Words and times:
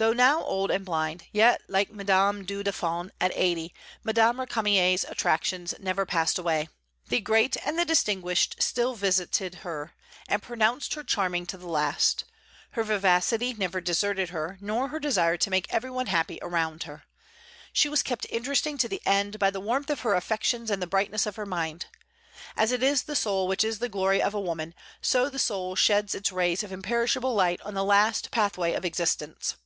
Though 0.00 0.12
now 0.12 0.44
old 0.44 0.70
and 0.70 0.84
blind, 0.84 1.24
yet, 1.32 1.60
like 1.66 1.90
Mme. 1.90 2.44
du 2.44 2.62
Deffand 2.62 3.10
at 3.20 3.32
eighty, 3.34 3.74
Madame 4.04 4.36
Récamier's 4.36 5.02
attractions 5.02 5.74
never 5.80 6.06
passed 6.06 6.38
away. 6.38 6.68
The 7.08 7.18
great 7.20 7.56
and 7.66 7.76
the 7.76 7.84
distinguished 7.84 8.62
still 8.62 8.94
visited 8.94 9.56
her, 9.66 9.94
and 10.28 10.40
pronounced 10.40 10.94
her 10.94 11.02
charming 11.02 11.46
to 11.46 11.56
the 11.56 11.66
last. 11.66 12.22
Her 12.70 12.84
vivacity 12.84 13.54
never 13.54 13.80
deserted 13.80 14.28
her, 14.30 14.56
nor 14.60 14.86
her 14.86 15.00
desire 15.00 15.36
to 15.38 15.50
make 15.50 15.66
every 15.74 15.90
one 15.90 16.06
happy 16.06 16.38
around 16.42 16.84
her. 16.84 17.02
She 17.72 17.88
was 17.88 18.04
kept 18.04 18.24
interesting 18.30 18.78
to 18.78 18.88
the 18.88 19.02
end 19.04 19.40
by 19.40 19.50
the 19.50 19.58
warmth 19.58 19.90
of 19.90 20.02
her 20.02 20.14
affections 20.14 20.70
and 20.70 20.80
the 20.80 20.86
brightness 20.86 21.26
of 21.26 21.34
her 21.34 21.44
mind. 21.44 21.86
As 22.56 22.70
it 22.70 22.84
is 22.84 23.02
the 23.02 23.16
soul 23.16 23.48
which 23.48 23.64
is 23.64 23.80
the 23.80 23.88
glory 23.88 24.22
of 24.22 24.32
a 24.32 24.40
woman, 24.40 24.76
so 25.02 25.28
the 25.28 25.40
soul 25.40 25.74
sheds 25.74 26.14
its 26.14 26.30
rays 26.30 26.62
of 26.62 26.70
imperishable 26.70 27.34
light 27.34 27.60
on 27.62 27.74
the 27.74 27.82
last 27.82 28.30
pathway 28.30 28.74
of 28.74 28.84
existence. 28.84 29.56